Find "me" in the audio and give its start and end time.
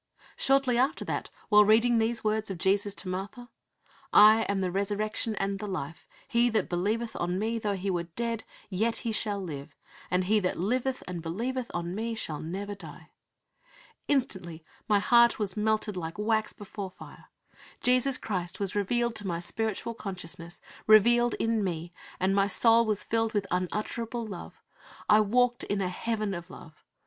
7.37-7.59, 11.93-12.15, 21.63-21.93